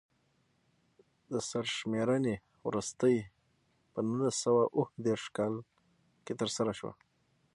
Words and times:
د 1.31 1.33
سرشمېرنې 1.49 2.35
وروستۍ 2.67 3.17
په 3.91 3.99
نولس 4.07 4.35
سوه 4.45 4.63
اووه 4.75 4.89
دېرش 5.05 5.25
کال 5.37 5.53
کې 6.25 6.33
ترسره 6.41 6.73
شوه. 6.79 6.93